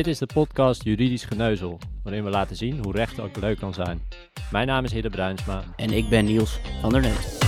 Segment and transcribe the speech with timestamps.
[0.00, 3.74] Dit is de podcast Juridisch Geneuzel, waarin we laten zien hoe recht ook leuk kan
[3.74, 4.02] zijn.
[4.50, 5.64] Mijn naam is Hidde Bruinsma.
[5.76, 7.38] En ik ben Niels van der Neut.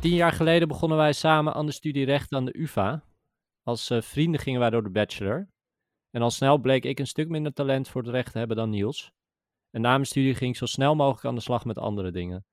[0.00, 3.02] Tien jaar geleden begonnen wij samen aan de studie recht aan de UvA.
[3.62, 5.48] Als uh, vrienden gingen wij door de bachelor.
[6.10, 8.70] En al snel bleek ik een stuk minder talent voor het recht te hebben dan
[8.70, 9.12] Niels.
[9.70, 12.44] En na mijn studie ging ik zo snel mogelijk aan de slag met andere dingen.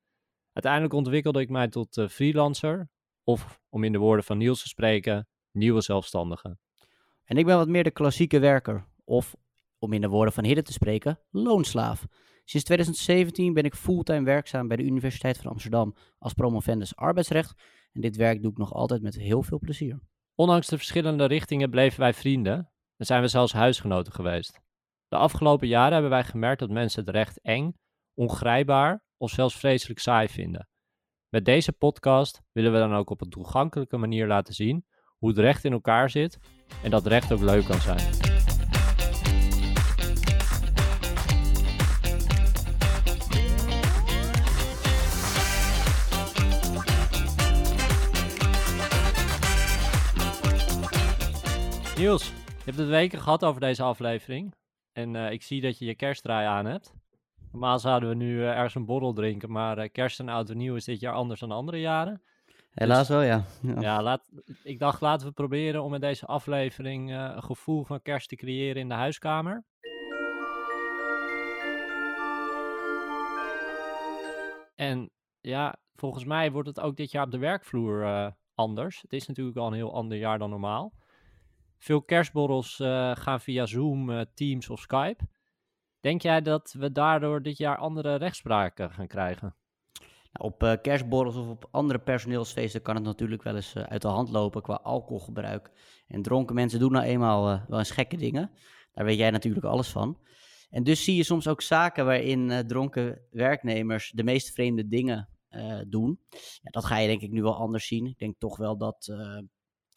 [0.55, 2.89] Uiteindelijk ontwikkelde ik mij tot uh, freelancer,
[3.23, 6.57] of om in de woorden van Niels te spreken, nieuwe zelfstandige.
[7.23, 9.35] En ik ben wat meer de klassieke werker, of
[9.79, 12.05] om in de woorden van Hidde te spreken, loonslaaf.
[12.43, 17.63] Sinds 2017 ben ik fulltime werkzaam bij de Universiteit van Amsterdam als promovendus arbeidsrecht.
[17.91, 19.99] En dit werk doe ik nog altijd met heel veel plezier.
[20.35, 24.61] Ondanks de verschillende richtingen bleven wij vrienden en zijn we zelfs huisgenoten geweest.
[25.07, 27.75] De afgelopen jaren hebben wij gemerkt dat mensen het recht eng,
[28.13, 30.67] ongrijpbaar of zelfs vreselijk saai vinden.
[31.29, 34.85] Met deze podcast willen we dan ook op een toegankelijke manier laten zien
[35.17, 36.39] hoe het recht in elkaar zit
[36.83, 38.33] en dat recht ook leuk kan zijn.
[51.97, 52.31] Niels, je
[52.65, 54.53] hebt het weken gehad over deze aflevering.
[54.91, 56.93] En uh, ik zie dat je je kerstdraai aan hebt.
[57.55, 60.57] Normaal zouden we nu uh, ergens een borrel drinken, maar uh, kerst en oud en
[60.57, 62.21] nieuw is dit jaar anders dan andere jaren.
[62.71, 63.45] Helaas wel, ja.
[63.61, 64.29] Ja, ja laat,
[64.63, 68.35] ik dacht laten we proberen om met deze aflevering uh, een gevoel van kerst te
[68.35, 69.63] creëren in de huiskamer.
[74.75, 75.09] En
[75.41, 79.01] ja, volgens mij wordt het ook dit jaar op de werkvloer anders.
[79.01, 80.93] Het is natuurlijk al een heel ander jaar dan normaal.
[81.77, 82.75] Veel kerstborrels
[83.13, 85.23] gaan via Zoom, Teams of Skype.
[86.05, 89.55] Denk jij dat we daardoor dit jaar andere rechtspraken gaan krijgen?
[90.31, 94.01] Nou, op uh, kerstborrels of op andere personeelsfeesten kan het natuurlijk wel eens uh, uit
[94.01, 95.71] de hand lopen qua alcoholgebruik.
[96.07, 98.51] En dronken mensen doen nou eenmaal uh, wel eens gekke dingen.
[98.93, 100.19] Daar weet jij natuurlijk alles van.
[100.69, 105.29] En dus zie je soms ook zaken waarin dronken werknemers de meest vreemde dingen
[105.87, 106.19] doen.
[106.61, 108.05] Ja, dat ga je denk ik nu wel anders zien.
[108.05, 109.05] Ik denk toch wel dat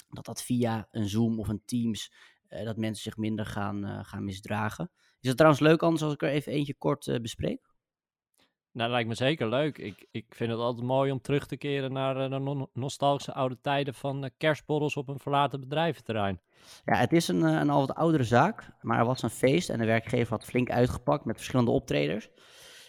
[0.08, 2.12] dat, dat via een Zoom of een Teams
[2.48, 4.90] dat mensen zich minder gaan, gaan misdragen.
[5.20, 7.66] Is het trouwens leuk anders als ik er even eentje kort uh, bespreek?
[8.72, 9.78] Nou, dat lijkt me zeker leuk.
[9.78, 13.32] Ik, ik vind het altijd mooi om terug te keren naar uh, de no nostalgische
[13.32, 16.40] oude tijden van uh, kerstborrels op een verlaten bedrijventerrein.
[16.84, 19.78] Ja, het is een, een al wat oudere zaak, maar er was een feest en
[19.78, 22.28] de werkgever had flink uitgepakt met verschillende optreders.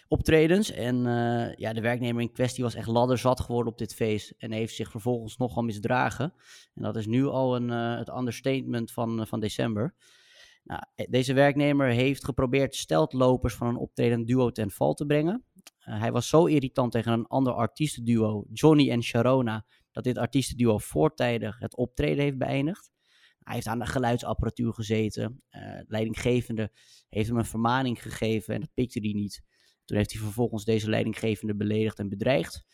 [0.08, 0.96] Optredens en
[1.56, 4.90] ja, de werknemer in kwestie was echt ladderzat geworden op dit feest en heeft zich
[4.90, 6.32] vervolgens nogal misdragen.
[6.74, 9.94] En dat is nu al een, het understatement van, van december.
[10.62, 15.44] Nou, eh, deze werknemer heeft geprobeerd steltlopers van een optredend duo ten val te brengen.
[15.88, 20.78] Uh, hij was zo irritant tegen een ander artiestenduo, Johnny en Sharona, dat dit artiestenduo
[20.78, 22.90] voortijdig het optreden heeft beëindigd.
[23.38, 25.42] Hij heeft aan de geluidsapparatuur gezeten.
[25.50, 26.72] Uh, leidinggevende
[27.08, 29.42] heeft hem een vermaning gegeven en dat pikte hij niet.
[29.84, 32.64] Toen heeft hij vervolgens deze leidinggevende beledigd en bedreigd.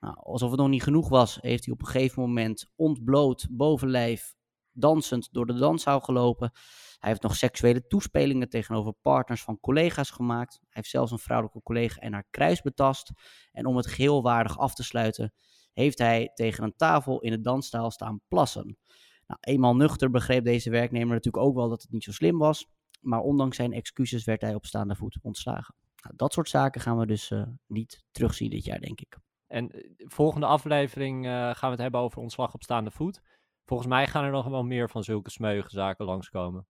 [0.00, 4.34] Nou, alsof het nog niet genoeg was, heeft hij op een gegeven moment ontbloot bovenlijf
[4.74, 6.50] dansend door de danszaal gelopen.
[6.98, 10.52] Hij heeft nog seksuele toespelingen tegenover partners van collega's gemaakt.
[10.60, 13.12] Hij heeft zelfs een vrouwelijke collega en haar kruis betast.
[13.52, 15.32] En om het geheel waardig af te sluiten,
[15.72, 18.78] heeft hij tegen een tafel in het danszaal staan plassen.
[19.26, 22.66] Nou, eenmaal nuchter begreep deze werknemer natuurlijk ook wel dat het niet zo slim was.
[23.00, 25.74] Maar ondanks zijn excuses werd hij op staande voet ontslagen.
[26.02, 29.18] Nou, dat soort zaken gaan we dus uh, niet terugzien dit jaar, denk ik.
[29.46, 33.20] En uh, volgende aflevering uh, gaan we het hebben over ontslag op staande voet.
[33.64, 36.66] Volgens mij gaan er nog wel meer van zulke smeuïge zaken langskomen.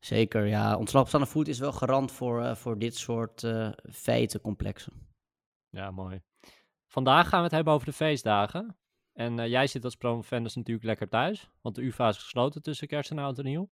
[0.00, 0.76] Zeker, ja.
[0.76, 5.14] Ontslag op staande voet is wel garant voor, uh, voor dit soort uh, feitencomplexen.
[5.70, 6.22] Ja, mooi.
[6.86, 8.76] Vandaag gaan we het hebben over de feestdagen.
[9.12, 12.88] En uh, jij zit als promovendus natuurlijk lekker thuis, want de UvA is gesloten tussen
[12.88, 13.70] kerst en oud en nieuw.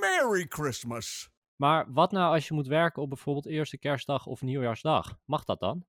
[0.00, 1.30] Merry Christmas!
[1.56, 5.18] Maar wat nou als je moet werken op bijvoorbeeld eerste kerstdag of nieuwjaarsdag?
[5.24, 5.86] Mag dat dan?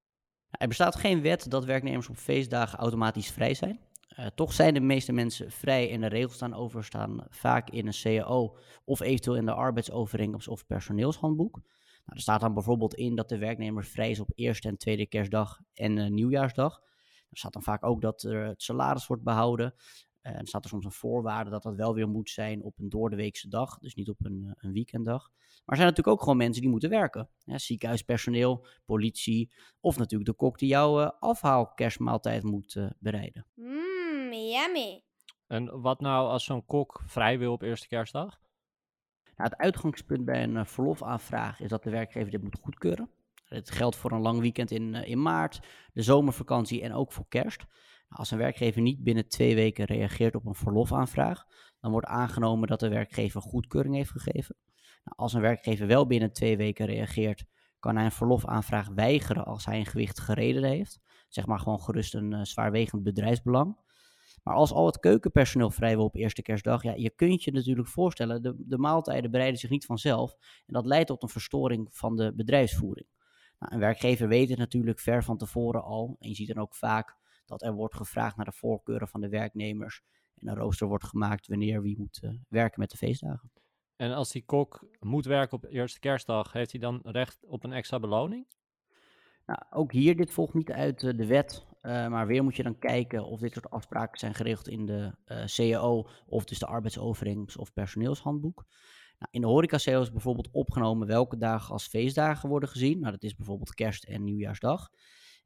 [0.49, 3.79] Er bestaat geen wet dat werknemers op feestdagen automatisch vrij zijn.
[4.19, 7.93] Uh, toch zijn de meeste mensen vrij en de regels staan overstaan vaak in een
[8.01, 11.55] CAO of eventueel in de arbeidsovereenkomst of personeelshandboek.
[11.55, 11.63] Nou,
[12.05, 15.59] er staat dan bijvoorbeeld in dat de werknemer vrij is op eerste en tweede kerstdag
[15.73, 16.81] en uh, nieuwjaarsdag.
[17.29, 19.73] Er staat dan vaak ook dat er het salaris wordt behouden.
[20.23, 22.89] Uh, er staat er soms een voorwaarde dat dat wel weer moet zijn op een
[22.89, 25.29] doordeweekse dag, dus niet op een, een weekenddag.
[25.31, 27.29] Maar er zijn natuurlijk ook gewoon mensen die moeten werken.
[27.45, 33.45] Ziekenhuispersoneel, politie of natuurlijk de kok die jouw afhaalkerstmaaltijd moet bereiden.
[33.53, 33.86] Mm.
[34.33, 35.03] Yummy.
[35.47, 38.39] En wat nou als zo'n kok vrij wil op eerste kerstdag?
[39.23, 43.09] Nou, het uitgangspunt bij een uh, verlofaanvraag is dat de werkgever dit moet goedkeuren.
[43.43, 45.59] Het geldt voor een lang weekend in, eh, in maart,
[45.93, 47.59] de zomervakantie en ook voor kerst.
[47.59, 51.45] Nou, als een werkgever niet binnen twee weken reageert op een verlofaanvraag,
[51.79, 54.55] dan wordt aangenomen dat de werkgever goedkeuring heeft gegeven.
[55.03, 57.45] Nou, als een werkgever wel binnen twee weken reageert,
[57.79, 60.99] kan hij een verlofaanvraag weigeren als hij een gewichtige reden heeft.
[61.27, 63.77] Zeg maar gewoon gerust een uh, zwaarwegend bedrijfsbelang.
[64.47, 68.41] Maar als al het keukenpersoneel vrijwel op eerste kerstdag, ja, je kunt je natuurlijk voorstellen,
[68.41, 70.35] de, de maaltijden bereiden zich niet vanzelf.
[70.65, 73.07] En dat leidt tot een verstoring van de bedrijfsvoering.
[73.59, 76.15] Nou, een werkgever weet het natuurlijk ver van tevoren al.
[76.19, 77.15] En je ziet dan ook vaak
[77.45, 80.01] dat er wordt gevraagd naar de voorkeuren van de werknemers.
[80.39, 83.51] En een rooster wordt gemaakt wanneer wie moet uh, werken met de feestdagen.
[83.95, 87.73] En als die kok moet werken op eerste kerstdag, heeft hij dan recht op een
[87.73, 88.45] extra beloning?
[89.45, 92.63] Nou, ook hier, dit volgt niet uit uh, de wet, uh, maar weer moet je
[92.63, 96.65] dan kijken of dit soort afspraken zijn geregeld in de uh, CAO of dus de
[96.65, 98.65] arbeidsovereenkomst of personeelshandboek.
[99.19, 102.99] Nou, in de horeca-CAO is bijvoorbeeld opgenomen welke dagen als feestdagen worden gezien.
[102.99, 104.89] Nou, dat is bijvoorbeeld kerst en nieuwjaarsdag.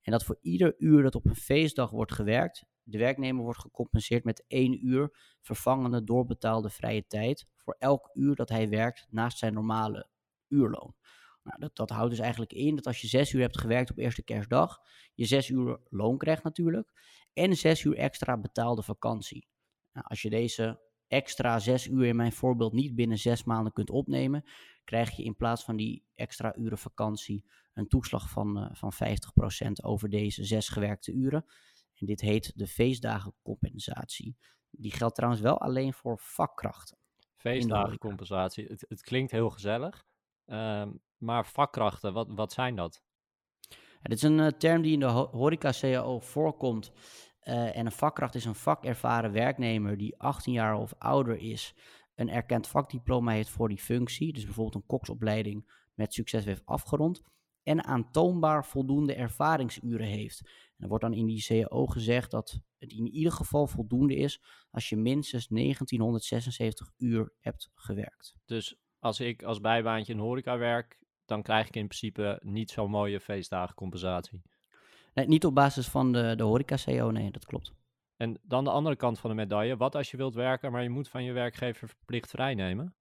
[0.01, 4.23] En dat voor ieder uur dat op een feestdag wordt gewerkt, de werknemer wordt gecompenseerd
[4.23, 5.09] met één uur
[5.41, 10.09] vervangende doorbetaalde vrije tijd voor elk uur dat hij werkt naast zijn normale
[10.47, 10.95] uurloon.
[11.43, 13.97] Nou, dat, dat houdt dus eigenlijk in dat als je zes uur hebt gewerkt op
[13.97, 14.79] eerste kerstdag,
[15.13, 16.93] je zes uur loon krijgt natuurlijk
[17.33, 19.47] en zes uur extra betaalde vakantie.
[19.93, 23.89] Nou, als je deze extra zes uur in mijn voorbeeld niet binnen zes maanden kunt
[23.89, 24.43] opnemen,
[24.83, 29.83] krijg je in plaats van die extra uren vakantie een toeslag van, uh, van 50%
[29.83, 31.45] over deze zes gewerkte uren.
[31.95, 34.37] En dit heet de feestdagencompensatie.
[34.69, 36.97] Die geldt trouwens wel alleen voor vakkrachten.
[37.35, 40.05] Feestdagencompensatie, het, het klinkt heel gezellig.
[40.51, 40.83] Uh,
[41.17, 43.03] maar vakkrachten, wat, wat zijn dat?
[43.69, 46.91] Ja, dit is een uh, term die in de ho horeca-CAO voorkomt.
[47.43, 51.75] Uh, en een vakkracht is een vakervaren werknemer die 18 jaar of ouder is,
[52.15, 57.21] een erkend vakdiploma heeft voor die functie, dus bijvoorbeeld een koksopleiding met succes heeft afgerond,
[57.63, 60.39] en aantoonbaar voldoende ervaringsuren heeft.
[60.41, 64.41] En er wordt dan in die CAO gezegd dat het in ieder geval voldoende is
[64.71, 68.35] als je minstens 1976 uur hebt gewerkt.
[68.45, 72.89] Dus als ik als bijbaantje in horeca werk, dan krijg ik in principe niet zo'n
[72.89, 74.41] mooie feestdagencompensatie.
[75.13, 77.73] Nee, niet op basis van de, de horeca-CO, nee, dat klopt.
[78.17, 79.77] En dan de andere kant van de medaille.
[79.77, 82.95] Wat als je wilt werken, maar je moet van je werkgever verplicht vrijnemen?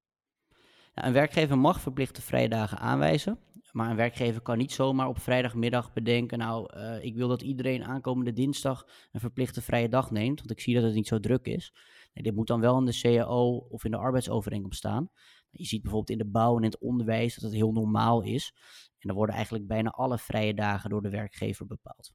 [0.94, 3.38] Nou, een werkgever mag verplichte vrijdagen aanwijzen.
[3.72, 6.38] Maar een werkgever kan niet zomaar op vrijdagmiddag bedenken...
[6.38, 10.38] nou, uh, ik wil dat iedereen aankomende dinsdag een verplichte vrije dag neemt...
[10.38, 11.74] want ik zie dat het niet zo druk is.
[12.14, 15.10] Nee, dit moet dan wel in de CAO of in de arbeidsovereenkomst staan.
[15.50, 18.52] Je ziet bijvoorbeeld in de bouw en in het onderwijs dat het heel normaal is.
[18.98, 22.12] En dan worden eigenlijk bijna alle vrije dagen door de werkgever bepaald.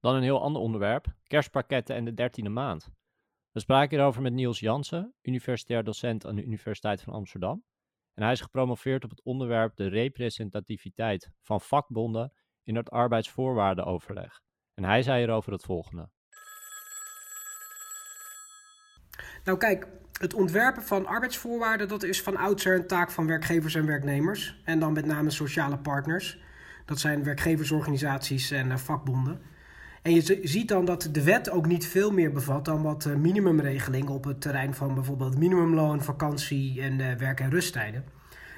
[0.00, 2.90] Dan een heel ander onderwerp, kerstpakketten en de dertiende maand.
[3.50, 7.64] We spraken hierover met Niels Jansen, universitair docent aan de Universiteit van Amsterdam.
[8.14, 14.40] En hij is gepromoveerd op het onderwerp de representativiteit van vakbonden in het arbeidsvoorwaardenoverleg.
[14.74, 16.10] En hij zei hierover het volgende.
[19.44, 19.88] Nou kijk,
[20.22, 24.60] het ontwerpen van arbeidsvoorwaarden, dat is van oudsher een taak van werkgevers en werknemers.
[24.64, 26.38] En dan met name sociale partners.
[26.84, 29.40] Dat zijn werkgeversorganisaties en uh, vakbonden.
[30.02, 33.14] En je ziet dan dat de wet ook niet veel meer bevat dan wat uh,
[33.14, 38.04] minimumregelingen op het terrein van bijvoorbeeld minimumloon, vakantie en uh, werk- en rusttijden.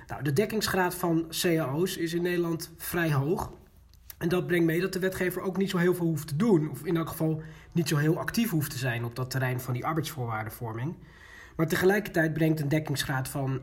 [0.06, 3.52] Nou, de dekkingsgraad van cao's is in Nederland vrij hoog.
[4.18, 6.70] En dat brengt mee dat de wetgever ook niet zo heel veel hoeft te doen.
[6.70, 7.42] Of in elk geval
[7.72, 10.94] niet zo heel actief hoeft te zijn op dat terrein van die arbeidsvoorwaardenvorming.
[11.56, 13.60] Maar tegelijkertijd brengt een dekkingsgraad van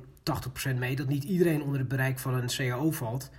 [0.73, 3.29] 80% mee dat niet iedereen onder het bereik van een CAO valt.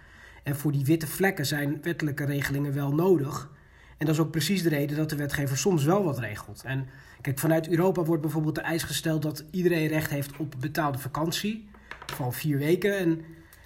[0.42, 3.50] En voor die witte vlekken zijn wettelijke regelingen wel nodig.
[3.98, 6.62] En dat is ook precies de reden dat de wetgever soms wel wat regelt.
[6.64, 6.88] En
[7.20, 11.68] kijk, vanuit Europa wordt bijvoorbeeld de eis gesteld dat iedereen recht heeft op betaalde vakantie
[12.06, 12.98] van vier weken.
[12.98, 13.20] En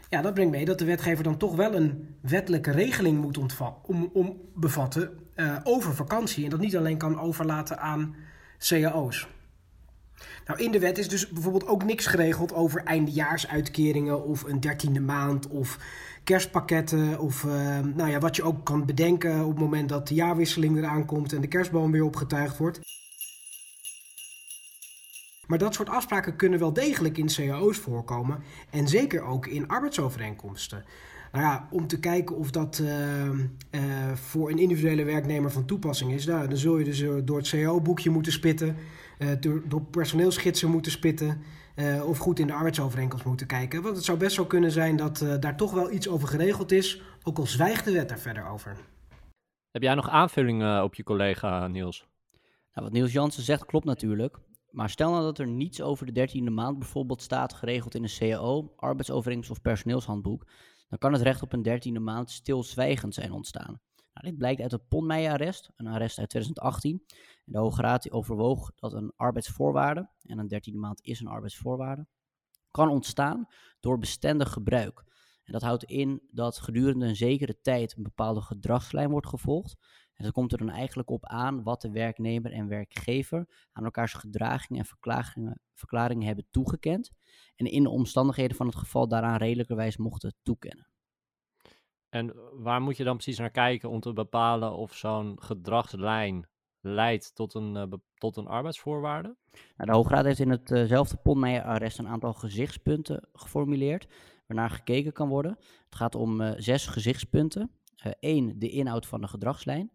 [0.09, 3.39] ja, dat brengt mee dat de wetgever dan toch wel een wettelijke regeling moet
[3.83, 6.45] om, om bevatten uh, over vakantie.
[6.45, 8.15] En dat niet alleen kan overlaten aan
[8.59, 9.29] cao's.
[10.47, 15.01] Nou, in de wet is dus bijvoorbeeld ook niks geregeld over eindejaarsuitkeringen of een dertiende
[15.01, 15.79] maand of
[16.25, 20.15] kerstpakketten of uh, nou ja, wat je ook kan bedenken op het moment dat de
[20.15, 22.81] jaarwisseling eraan komt en de kerstboom weer opgetuigd wordt.
[25.47, 30.85] Maar dat soort afspraken kunnen wel degelijk in cao's voorkomen en zeker ook in arbeidsovereenkomsten.
[31.33, 36.13] Nou ja, om te kijken of dat uh, uh, voor een individuele werknemer van toepassing
[36.13, 38.77] is, nou, dan zul je dus door het CO-boekje moeten spitten,
[39.41, 41.43] door, door personeelsgidsen moeten spitten
[42.05, 43.83] of goed in de arbeidsovereenkomst moeten kijken.
[43.83, 47.03] Want het zou best wel kunnen zijn dat daar toch wel iets over geregeld is,
[47.23, 48.77] ook al zwijgt de wet daar verder over.
[49.71, 52.07] Heb jij nog aanvullingen op je collega Niels?
[52.73, 54.39] Nou, wat Niels Jansen zegt klopt natuurlijk.
[54.71, 58.17] Maar stel nou dat er niets over de dertiende maand bijvoorbeeld staat geregeld in een
[58.19, 60.45] CAO, arbeidsovereenkomst of personeelshandboek
[60.89, 63.81] dan kan het recht op een dertiende maand stilzwijgend zijn ontstaan.
[64.17, 67.03] Nou, dit blijkt uit het Ponmeijer-arrest, een arrest uit 2018.
[67.45, 72.07] En de Hoge Raad overwoog dat een arbeidsvoorwaarde, en een dertiende maand is een arbeidsvoorwaarde,
[72.71, 73.47] kan ontstaan
[73.81, 75.05] door bestendig gebruik.
[75.45, 79.77] En dat houdt in dat gedurende een zekere tijd een bepaalde gedragslijn wordt gevolgd.
[80.15, 84.13] En dat komt er dan eigenlijk op aan wat de werknemer en werkgever aan elkaars
[84.13, 87.11] gedragingen en verklaringen hebben toegekend.
[87.57, 90.89] En in de omstandigheden van het geval daaraan redelijkerwijs mochten toekennen.
[92.09, 96.49] En waar moet je dan precies naar kijken om te bepalen of zo'n gedragslijn
[96.81, 99.37] leidt tot een, uh, tot een arbeidsvoorwaarde?
[99.77, 104.07] Nou, de Hoge Raad heeft in hetzelfde uh arrest een aantal gezichtspunten geformuleerd,
[104.47, 105.57] waarnaar gekeken kan worden.
[105.85, 107.71] Het gaat om zes gezichtspunten.
[108.21, 109.91] Eén, de inhoud van de gedragslijn.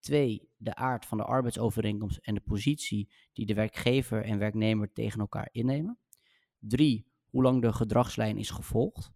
[0.00, 5.20] Twee, de aard van de arbeidsovereenkomst en de positie die de werkgever en werknemer tegen
[5.20, 5.98] elkaar innemen.
[6.58, 9.12] Drie, hoe lang de gedragslijn is gevolgd.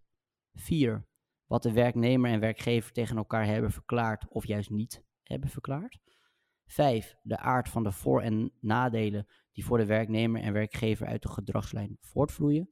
[0.53, 1.07] Vier,
[1.49, 5.99] wat de werknemer en werkgever tegen elkaar hebben verklaard of juist niet hebben verklaard.
[6.65, 11.21] Vijf, de aard van de voor- en nadelen die voor de werknemer en werkgever uit
[11.21, 12.69] de gedragslijn voortvloeien.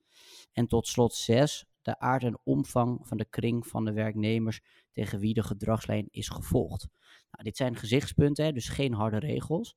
[0.51, 5.19] En tot slot zes, de aard en omvang van de kring van de werknemers tegen
[5.19, 6.87] wie de gedragslijn is gevolgd.
[7.31, 9.75] Nou, dit zijn gezichtspunten, dus geen harde regels.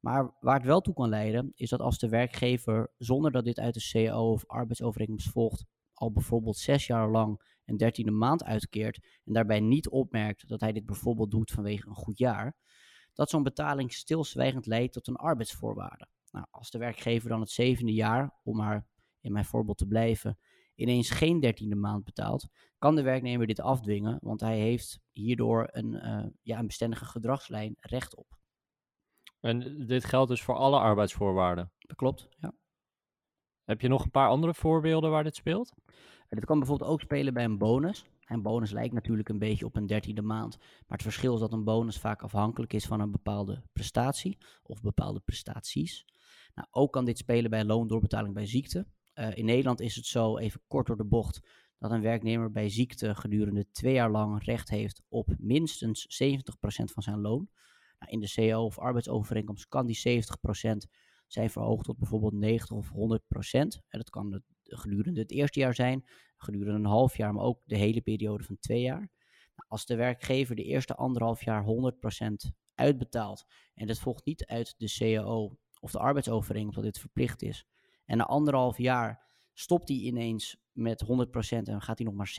[0.00, 3.58] Maar waar het wel toe kan leiden, is dat als de werkgever, zonder dat dit
[3.58, 9.06] uit de CAO of arbeidsovereenkomst volgt, al bijvoorbeeld zes jaar lang een dertiende maand uitkeert
[9.24, 12.56] en daarbij niet opmerkt dat hij dit bijvoorbeeld doet vanwege een goed jaar,
[13.12, 16.08] dat zo'n betaling stilzwijgend leidt tot een arbeidsvoorwaarde.
[16.30, 18.86] Nou, als de werkgever dan het zevende jaar, om maar
[19.20, 20.38] in mijn voorbeeld te blijven,
[20.74, 22.48] ineens geen dertiende maand betaalt,
[22.78, 27.76] kan de werknemer dit afdwingen, want hij heeft hierdoor een, uh, ja, een bestendige gedragslijn
[27.80, 28.38] recht op.
[29.40, 31.72] En dit geldt dus voor alle arbeidsvoorwaarden?
[31.78, 32.54] Dat klopt, ja.
[33.64, 35.72] Heb je nog een paar andere voorbeelden waar dit speelt?
[36.28, 38.04] Dit kan bijvoorbeeld ook spelen bij een bonus.
[38.24, 40.58] Een bonus lijkt natuurlijk een beetje op een dertiende maand.
[40.58, 44.80] Maar het verschil is dat een bonus vaak afhankelijk is van een bepaalde prestatie of
[44.80, 46.04] bepaalde prestaties.
[46.54, 48.86] Nou, ook kan dit spelen bij loondoorbetaling bij ziekte.
[49.14, 51.40] Uh, in Nederland is het zo, even kort door de bocht,
[51.78, 56.34] dat een werknemer bij ziekte gedurende twee jaar lang recht heeft op minstens 70%
[56.84, 57.48] van zijn loon.
[57.98, 60.90] Nou, in de CO of arbeidsovereenkomst kan die 70%
[61.26, 63.80] zijn verhoogd tot bijvoorbeeld 90 of 100 procent.
[63.88, 66.04] Dat kan gedurende het eerste jaar zijn,
[66.36, 69.10] gedurende een half jaar, maar ook de hele periode van twee jaar.
[69.54, 74.46] Nou, als de werkgever de eerste anderhalf jaar 100 procent uitbetaalt en dat volgt niet
[74.46, 77.66] uit de CAO of de arbeidsovereenkomst dat dit verplicht is,
[78.04, 81.06] en na anderhalf jaar stopt hij ineens met 100%
[81.62, 82.34] en gaat hij nog maar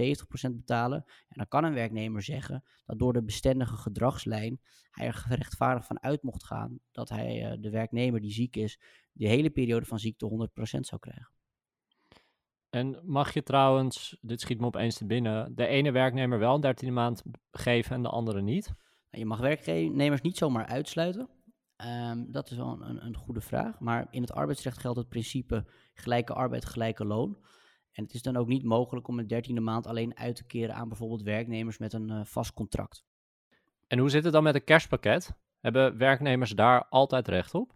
[0.49, 1.03] 70% betalen.
[1.05, 4.59] En dan kan een werknemer zeggen dat door de bestendige gedragslijn
[4.91, 8.79] hij er gerechtvaardigd van uit mocht gaan dat hij uh, de werknemer die ziek is,
[9.11, 11.33] de hele periode van ziekte 100% zou krijgen.
[12.69, 16.61] En mag je trouwens, dit schiet me opeens te binnen, de ene werknemer wel een
[16.61, 18.65] dertiende maand geven en de andere niet?
[18.65, 18.77] Nou,
[19.09, 21.29] je mag werknemers niet zomaar uitsluiten.
[21.83, 23.79] Um, dat is wel een, een, goede vraag.
[23.79, 27.37] Maar in het arbeidsrecht geldt het principe gelijke arbeid, gelijke loon.
[27.91, 30.75] En het is dan ook niet mogelijk om een dertiende maand alleen uit te keren
[30.75, 33.05] aan bijvoorbeeld werknemers met een uh, vast contract.
[33.87, 35.37] En hoe zit het dan met een kerstpakket?
[35.59, 37.75] Hebben werknemers daar altijd recht op?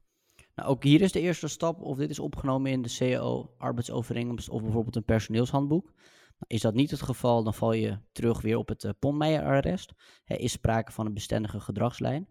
[0.56, 4.50] Nou, ook hier is de eerste stap of dit is opgenomen in de CAO, arbeidsovereenkomst
[4.50, 5.86] of bijvoorbeeld een personeelshandboek.
[5.86, 9.94] Nou, is dat niet het geval, dan val je terug weer op het uh, Ponmeijer-arrest.
[10.26, 12.30] Er is sprake van een bestendige gedragslijn.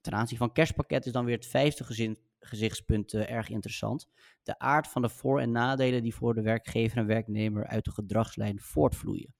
[0.00, 4.08] Ten aanzien van kerstpakket is dan weer het vijfde gezin, gezichtspunt uh, erg interessant.
[4.42, 7.90] De aard van de voor- en nadelen die voor de werkgever en werknemer uit de
[7.90, 9.34] gedragslijn voortvloeien.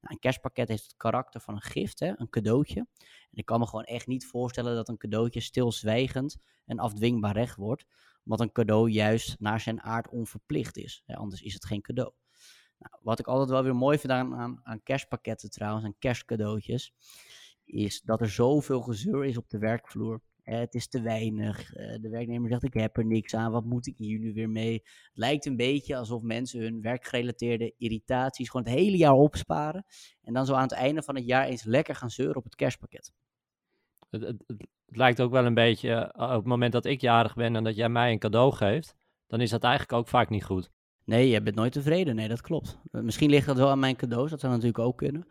[0.00, 2.80] Nou, een kerstpakket heeft het karakter van een gift, een cadeautje.
[3.30, 7.56] En ik kan me gewoon echt niet voorstellen dat een cadeautje stilzwijgend en afdwingbaar recht
[7.56, 7.86] wordt,
[8.24, 11.02] omdat een cadeau juist naar zijn aard onverplicht is.
[11.06, 12.12] Hè, anders is het geen cadeau.
[12.78, 16.92] Nou, wat ik altijd wel weer mooi vind aan, aan, aan kerstpakketten trouwens, en kerstcadeautjes,
[17.66, 20.20] is dat er zoveel gezeur is op de werkvloer.
[20.42, 21.72] het is te weinig.
[21.72, 23.52] Eh, de werknemer zegt: Ik heb er niks aan.
[23.52, 24.72] Wat moet ik hier nu weer mee?
[24.72, 29.84] Het lijkt een beetje alsof mensen hun werkgerelateerde irritaties gewoon het hele jaar opsparen.
[30.22, 32.54] En dan zo aan het einde van het jaar eens lekker gaan zeuren op het
[32.54, 33.12] kerstpakket.
[34.10, 37.34] Het, het, het, lijkt ook wel een beetje eh, op het moment dat ik jarig
[37.34, 38.96] ben en dat jij mij een cadeau geeft,
[39.26, 40.70] dan is dat eigenlijk ook vaak niet goed.
[41.06, 42.16] Nee, je bent nooit tevreden.
[42.16, 42.78] Nee, dat klopt.
[42.90, 45.26] Misschien ligt dat wel aan mijn cadeaus, dat zou natuurlijk ook kunnen.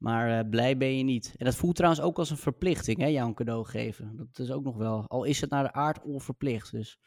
[0.00, 1.34] Maar uh, blij ben je niet.
[1.36, 4.16] En dat voelt trouwens ook als een verplichting, hè, jou een cadeau geven.
[4.16, 6.70] Dat is ook nog wel, al is het naar de aard onverplicht.
[6.72, 6.98] Dus.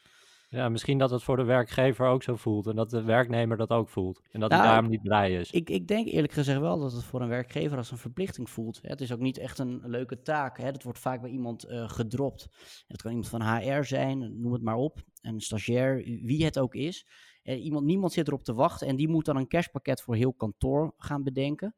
[0.48, 2.66] Ja, misschien dat het voor de werkgever ook zo voelt.
[2.66, 4.20] En dat de werknemer dat ook voelt.
[4.30, 5.50] En dat nou, hij daarom niet blij is.
[5.50, 8.78] Ik, ik denk eerlijk gezegd wel dat het voor een werkgever als een verplichting voelt.
[8.82, 10.58] Het is ook niet echt een leuke taak.
[10.58, 10.72] Hè.
[10.72, 12.48] Dat wordt vaak bij iemand uh, gedropt.
[12.86, 15.02] Het kan iemand van HR zijn, noem het maar op.
[15.20, 17.06] Een stagiair, wie het ook is.
[17.42, 20.94] iemand, niemand zit erop te wachten en die moet dan een kerstpakket voor heel kantoor
[20.96, 21.74] gaan bedenken.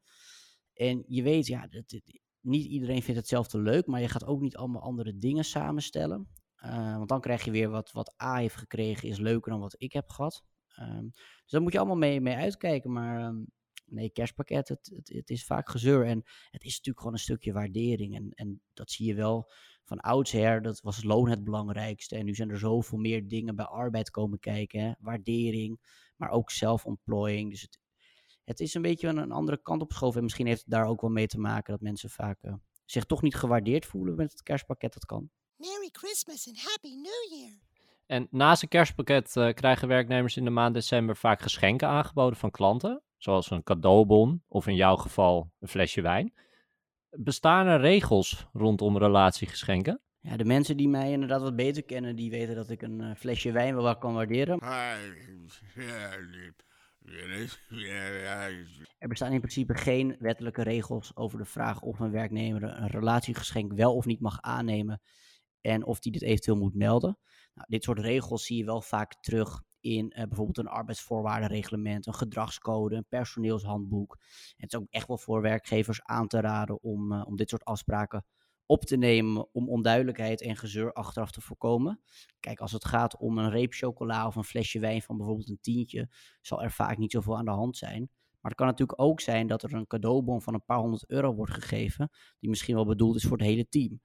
[0.77, 2.01] En je weet, ja, dat,
[2.41, 6.29] niet iedereen vindt hetzelfde leuk, maar je gaat ook niet allemaal andere dingen samenstellen.
[6.55, 9.75] Eh, want dan krijg je weer wat, wat A heeft gekregen, is leuker dan wat
[9.77, 10.43] ik heb gehad.
[10.67, 11.03] Ehm,
[11.41, 12.91] dus daar moet je allemaal mee, mee uitkijken.
[12.91, 13.43] Maar ehm,
[13.85, 16.05] nee, kerstpakket, het, het, het is vaak gezeur.
[16.05, 18.15] En het is natuurlijk gewoon een stukje waardering.
[18.15, 19.51] En, en dat zie je wel
[19.83, 22.15] van oudsher, dat was loon het belangrijkste.
[22.15, 24.97] En nu zijn er zoveel meer dingen bij arbeid komen kijken.
[24.99, 25.79] Waardering,
[26.15, 27.51] maar ook zelfontplooiing.
[27.51, 27.79] Dus het,
[28.47, 30.17] het is een beetje een, een andere kant op geschoven.
[30.17, 32.53] En misschien heeft het daar ook wel mee te maken dat mensen vaak eh,
[32.85, 34.93] zich toch niet gewaardeerd voelen met het kerstpakket.
[34.93, 35.29] Dat kan.
[35.55, 37.59] Merry Christmas and Happy New Year.
[38.05, 42.51] En naast een kerstpakket eh, krijgen werknemers in de maand december vaak geschenken aangeboden van
[42.51, 46.33] klanten, zoals een cadeaubon of in jouw geval een flesje wijn.
[47.09, 50.01] Bestaan er regels rondom relatiegeschenken?
[50.19, 53.15] Ja, de mensen die mij inderdaad wat beter kennen, die weten dat ik een eh,
[53.15, 54.59] flesje wijn wel wat kan waarderen.
[58.97, 63.73] Er bestaan in principe geen wettelijke regels over de vraag of een werknemer een relatiegeschenk
[63.73, 65.01] wel of niet mag aannemen
[65.61, 67.17] en of die dit eventueel moet melden.
[67.53, 72.13] Nou, dit soort regels zie je wel vaak terug in eh, bijvoorbeeld een arbeidsvoorwaardenreglement, een
[72.13, 74.15] gedragscode, een personeelshandboek.
[74.15, 77.49] En het is ook echt wel voor werkgevers aan te raden om, eh, om dit
[77.49, 78.25] soort afspraken
[78.67, 82.01] op te nemen om onduidelijkheid en gezeur achteraf te voorkomen.
[82.39, 85.61] Kijk, als het gaat om een reep chocola of een flesje wijn van bijvoorbeeld een
[85.61, 86.09] tientje,
[86.41, 88.09] zal er vaak niet zoveel aan de hand zijn.
[88.41, 91.33] Maar het kan natuurlijk ook zijn dat er een cadeaubon van een paar honderd euro
[91.33, 92.09] wordt gegeven,
[92.39, 94.01] die misschien wel bedoeld is voor het hele team.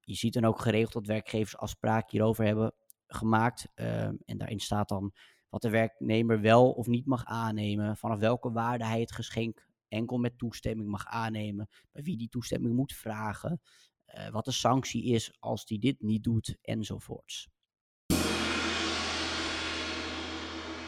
[0.00, 2.74] Je ziet dan ook geregeld dat werkgevers afspraken hierover hebben
[3.06, 3.68] gemaakt.
[3.74, 5.12] ehm, en daarin staat dan
[5.48, 10.18] wat de werknemer wel of niet mag aannemen, vanaf welke waarde hij het geschenk enkel
[10.18, 13.60] met toestemming mag aannemen, bij wie die toestemming moet vragen,
[14.04, 17.48] eh, wat de sanctie is als die dit niet doet, enzovoorts.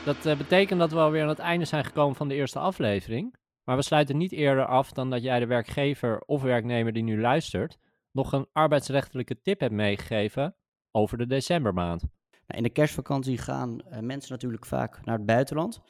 [0.04, 3.36] Dat eh, betekent dat we alweer aan het einde zijn gekomen van de eerste aflevering.
[3.64, 7.20] Maar we sluiten niet eerder af dan dat jij de werkgever of werknemer die nu
[7.20, 7.78] luistert
[8.10, 10.56] nog een arbeidsrechtelijke tip hebt meegegeven
[10.90, 12.00] over de decembermaand.
[12.00, 12.10] Nou,
[12.46, 15.80] in de kerstvakantie gaan eh, mensen natuurlijk vaak naar het buitenland.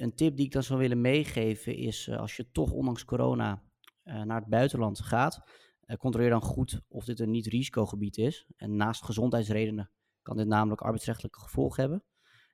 [0.00, 3.62] Een tip die ik dan zou willen meegeven is, eh, als je toch ondanks corona
[4.02, 5.42] eh, naar het buitenland gaat,
[5.80, 8.46] eh, controleer dan goed of dit een niet-risicogebied is.
[8.56, 9.90] En naast gezondheidsredenen
[10.22, 12.04] kan dit namelijk arbeidsrechtelijke gevolgen hebben.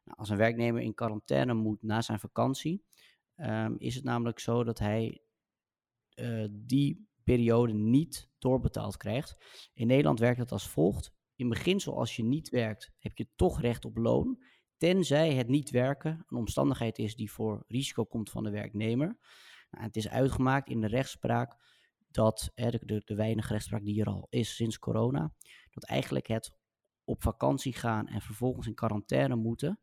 [0.05, 2.85] Nou, als een werknemer in quarantaine moet na zijn vakantie,
[3.35, 5.21] ehm, is het namelijk zo dat hij
[6.51, 9.37] die periode niet doorbetaald krijgt.
[9.75, 11.13] In Nederland werkt het als volgt.
[11.35, 14.45] In beginsel, als je niet werkt, heb je toch recht op loon.
[14.77, 19.19] Tenzij het niet werken een omstandigheid is die voor risico komt van de werknemer.
[19.71, 21.57] Nou, het is uitgemaakt in de rechtspraak
[22.11, 25.33] dat, hè, de, de, weinige rechtspraak die er al is sinds corona,
[25.71, 26.53] dat eigenlijk het
[27.05, 29.81] op vakantie gaan en vervolgens in quarantaine moeten,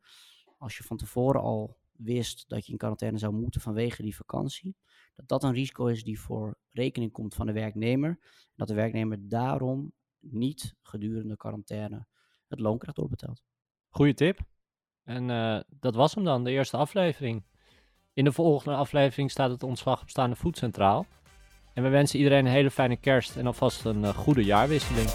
[0.58, 4.76] als je van tevoren al wist dat je in quarantaine zou moeten vanwege die vakantie,
[5.16, 8.10] dat dat een risico is die voor rekening komt van de werknemer.
[8.10, 12.08] En dat de werknemer daarom niet gedurende quarantaine
[12.48, 13.44] het loon krijgt doorbetaald.
[13.90, 14.53] Goeie tip.
[15.06, 17.44] En eh, dat was hem dan, de eerste aflevering.
[18.14, 21.06] In de volgende aflevering staat het ontslag op staande voet centraal.
[21.74, 25.10] En we wensen iedereen een hele fijne kerst en alvast een eh, goede jaarwisseling.